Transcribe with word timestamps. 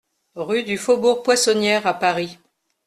Rue 0.33 0.63
du 0.63 0.79
Faubourg 0.79 1.21
Poissonnière 1.21 1.85
à 1.85 1.93
Paris 1.93 2.39